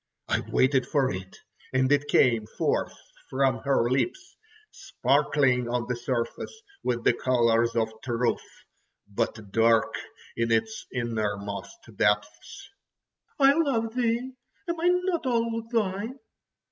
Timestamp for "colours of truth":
7.13-8.41